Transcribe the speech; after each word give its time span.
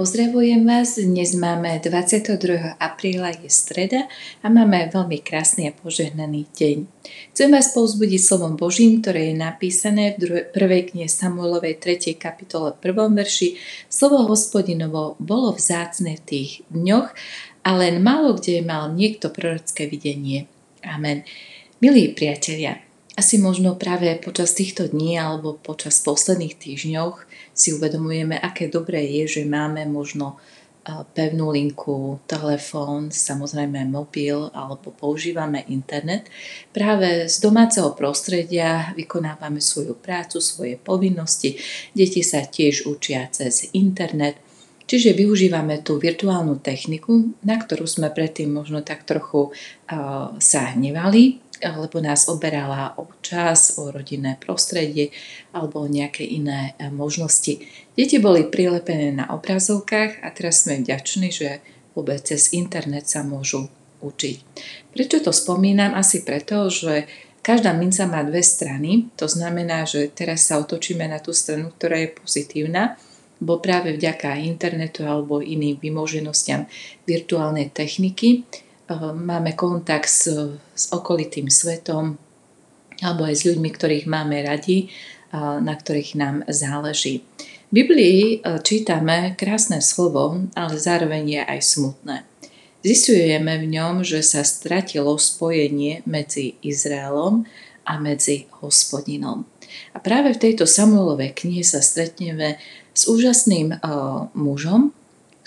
Pozdravujem 0.00 0.64
vás, 0.64 0.96
dnes 0.96 1.36
máme 1.36 1.76
22. 1.76 2.80
apríla, 2.80 3.36
je 3.36 3.52
streda 3.52 4.08
a 4.40 4.48
máme 4.48 4.88
veľmi 4.88 5.20
krásny 5.20 5.68
a 5.68 5.76
požehnaný 5.76 6.48
deň. 6.56 6.88
Chcem 7.36 7.52
vás 7.52 7.76
povzbudiť 7.76 8.16
slovom 8.16 8.56
Božím, 8.56 9.04
ktoré 9.04 9.28
je 9.28 9.36
napísané 9.36 10.16
v 10.16 10.48
prvej 10.56 10.88
knihe 10.88 11.04
Samuelovej 11.04 11.76
3. 11.84 12.16
kapitole 12.16 12.72
1. 12.80 13.12
verši. 13.12 13.60
Slovo 13.92 14.24
hospodinovo 14.24 15.20
bolo 15.20 15.52
vzácne 15.52 16.16
v 16.16 16.24
tých 16.24 16.64
dňoch 16.72 17.12
a 17.60 17.70
len 17.76 18.00
málo 18.00 18.40
kde 18.40 18.64
mal 18.64 18.88
niekto 18.96 19.28
prorocké 19.28 19.84
videnie. 19.84 20.48
Amen. 20.80 21.28
Milí 21.84 22.16
priatelia, 22.16 22.80
asi 23.18 23.42
možno 23.42 23.74
práve 23.74 24.14
počas 24.22 24.54
týchto 24.54 24.86
dní 24.86 25.18
alebo 25.18 25.58
počas 25.58 25.98
posledných 26.02 26.54
týždňoch 26.56 27.26
si 27.50 27.74
uvedomujeme, 27.74 28.38
aké 28.38 28.70
dobré 28.70 29.02
je, 29.20 29.40
že 29.40 29.42
máme 29.48 29.84
možno 29.90 30.38
pevnú 31.12 31.52
linku, 31.52 32.18
telefón, 32.24 33.12
samozrejme 33.12 33.84
mobil 33.84 34.48
alebo 34.56 34.90
používame 34.90 35.68
internet. 35.68 36.32
Práve 36.72 37.28
z 37.28 37.36
domáceho 37.44 37.92
prostredia 37.92 38.96
vykonávame 38.96 39.60
svoju 39.60 39.94
prácu, 40.00 40.40
svoje 40.40 40.80
povinnosti. 40.80 41.60
Deti 41.92 42.24
sa 42.24 42.42
tiež 42.42 42.88
učia 42.88 43.28
cez 43.28 43.68
internet. 43.76 44.40
Čiže 44.90 45.14
využívame 45.14 45.86
tú 45.86 46.02
virtuálnu 46.02 46.58
techniku, 46.58 47.30
na 47.46 47.62
ktorú 47.62 47.86
sme 47.86 48.10
predtým 48.10 48.50
možno 48.50 48.82
tak 48.82 49.06
trochu 49.06 49.54
uh, 49.54 50.34
sa 50.42 50.74
hnevali, 50.74 51.38
lebo 51.62 52.00
nás 52.00 52.26
oberala 52.28 52.96
o 52.96 53.08
čas, 53.20 53.76
o 53.76 53.92
rodinné 53.92 54.40
prostredie 54.40 55.12
alebo 55.52 55.84
o 55.84 55.90
nejaké 55.90 56.24
iné 56.24 56.72
e, 56.80 56.88
možnosti. 56.88 57.60
Deti 57.92 58.16
boli 58.16 58.48
prilepené 58.48 59.12
na 59.12 59.28
obrazovkách 59.36 60.24
a 60.24 60.28
teraz 60.32 60.64
sme 60.64 60.80
vďační, 60.80 61.28
že 61.28 61.60
vôbec 61.92 62.24
cez 62.24 62.56
internet 62.56 63.06
sa 63.06 63.20
môžu 63.20 63.68
učiť. 64.00 64.36
Prečo 64.96 65.20
to 65.20 65.32
spomínam? 65.34 65.92
Asi 65.92 66.24
preto, 66.24 66.72
že 66.72 67.04
každá 67.44 67.76
minca 67.76 68.08
má 68.08 68.24
dve 68.24 68.40
strany, 68.40 69.12
to 69.16 69.28
znamená, 69.28 69.84
že 69.84 70.08
teraz 70.08 70.48
sa 70.48 70.56
otočíme 70.56 71.04
na 71.04 71.20
tú 71.20 71.36
stranu, 71.36 71.72
ktorá 71.76 72.00
je 72.00 72.16
pozitívna, 72.16 72.96
bo 73.40 73.56
práve 73.60 73.96
vďaka 73.96 74.36
internetu 74.44 75.08
alebo 75.08 75.40
iným 75.40 75.80
vymoženostiam 75.80 76.68
virtuálnej 77.08 77.72
techniky 77.72 78.44
máme 78.98 79.54
kontakt 79.54 80.10
s, 80.10 80.26
s 80.74 80.84
okolitým 80.90 81.46
svetom 81.46 82.18
alebo 83.00 83.24
aj 83.24 83.34
s 83.40 83.46
ľuďmi, 83.48 83.68
ktorých 83.72 84.06
máme 84.10 84.44
radi, 84.44 84.92
na 85.38 85.72
ktorých 85.72 86.18
nám 86.18 86.36
záleží. 86.50 87.24
V 87.70 87.86
Biblii 87.86 88.42
e, 88.42 88.58
čítame 88.66 89.38
krásne 89.38 89.78
slovo, 89.78 90.42
ale 90.58 90.74
zároveň 90.74 91.22
je 91.38 91.42
aj 91.46 91.60
smutné. 91.62 92.16
Zistujeme 92.82 93.62
v 93.62 93.78
ňom, 93.78 94.02
že 94.02 94.26
sa 94.26 94.42
stratilo 94.42 95.14
spojenie 95.14 96.02
medzi 96.02 96.58
Izraelom 96.66 97.46
a 97.86 97.92
medzi 98.02 98.50
hospodinom. 98.58 99.46
A 99.94 100.02
práve 100.02 100.34
v 100.34 100.42
tejto 100.50 100.66
Samuelovej 100.66 101.30
knihe 101.30 101.62
sa 101.62 101.78
stretneme 101.78 102.58
s 102.90 103.06
úžasným 103.06 103.78
uh, 103.78 104.26
mužom, 104.34 104.90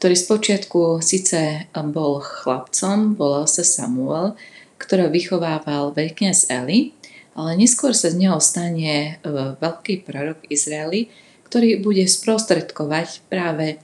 ktorý 0.00 0.16
spočiatku 0.16 1.04
síce 1.04 1.68
bol 1.92 2.24
chlapcom, 2.24 3.20
volal 3.20 3.44
sa 3.44 3.60
Samuel, 3.60 4.32
ktorého 4.80 5.12
vychovával 5.12 5.92
veľkňaz 5.92 6.48
Eli, 6.48 6.96
ale 7.36 7.60
neskôr 7.60 7.92
sa 7.92 8.08
z 8.08 8.16
neho 8.16 8.40
stane 8.40 9.20
e, 9.20 9.28
veľký 9.60 10.08
prorok 10.08 10.48
Izraeli, 10.48 11.12
ktorý 11.44 11.84
bude 11.84 12.08
sprostredkovať 12.08 13.28
práve 13.28 13.76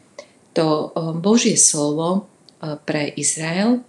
to 0.56 0.88
e, 0.88 1.12
Božie 1.20 1.60
slovo 1.60 2.24
e, 2.64 2.80
pre 2.80 3.12
Izrael 3.12 3.84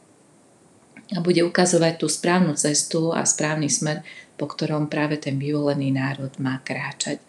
a 1.16 1.24
bude 1.24 1.44
ukazovať 1.44 2.04
tú 2.04 2.08
správnu 2.12 2.58
cestu 2.60 3.16
a 3.16 3.24
správny 3.24 3.72
smer, 3.72 4.04
po 4.36 4.50
ktorom 4.50 4.92
práve 4.92 5.18
ten 5.18 5.40
vyvolený 5.40 5.96
národ 5.96 6.32
má 6.38 6.60
kráčať. 6.62 7.24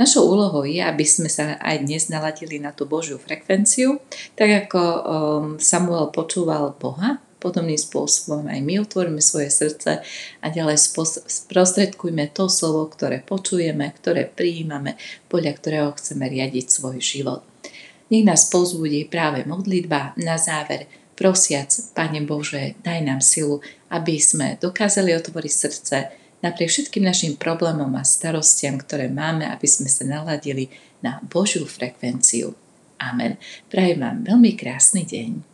Našou 0.00 0.32
úlohou 0.32 0.64
je, 0.64 0.80
aby 0.80 1.04
sme 1.04 1.28
sa 1.28 1.60
aj 1.60 1.84
dnes 1.84 2.08
naladili 2.08 2.56
na 2.56 2.72
tú 2.72 2.88
Božiu 2.88 3.20
frekvenciu, 3.20 4.00
tak 4.32 4.66
ako 4.66 4.80
um, 4.80 5.02
Samuel 5.60 6.08
počúval 6.08 6.72
Boha, 6.72 7.20
podobným 7.40 7.76
spôsobom 7.76 8.48
aj 8.48 8.60
my 8.60 8.84
otvoríme 8.84 9.20
svoje 9.24 9.48
srdce 9.48 10.04
a 10.40 10.46
ďalej 10.52 10.76
sprostredkujme 11.24 12.32
to 12.36 12.52
slovo, 12.52 12.88
ktoré 12.92 13.24
počujeme, 13.24 13.92
ktoré 13.96 14.28
prijímame, 14.28 15.00
podľa 15.28 15.52
ktorého 15.56 15.88
chceme 15.96 16.28
riadiť 16.28 16.68
svoj 16.68 17.00
život. 17.00 17.40
Nech 18.12 18.24
nás 18.24 18.52
pozbudí 18.52 19.08
práve 19.08 19.48
modlitba 19.48 20.12
na 20.20 20.36
záver, 20.36 20.88
prosiac, 21.20 21.68
Pane 21.92 22.24
Bože, 22.24 22.80
daj 22.80 23.04
nám 23.04 23.20
silu, 23.20 23.60
aby 23.92 24.16
sme 24.16 24.56
dokázali 24.56 25.12
otvoriť 25.12 25.52
srdce, 25.52 25.96
napriek 26.40 26.72
všetkým 26.72 27.04
našim 27.04 27.36
problémom 27.36 27.92
a 27.92 28.08
starostiam, 28.08 28.80
ktoré 28.80 29.12
máme, 29.12 29.44
aby 29.44 29.68
sme 29.68 29.92
sa 29.92 30.08
naladili 30.08 30.72
na 31.04 31.20
Božiu 31.20 31.68
frekvenciu. 31.68 32.56
Amen. 32.96 33.36
Prajem 33.68 34.00
vám 34.00 34.24
veľmi 34.24 34.56
krásny 34.56 35.04
deň. 35.04 35.49